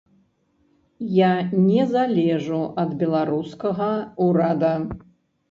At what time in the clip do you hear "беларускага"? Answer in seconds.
3.03-3.93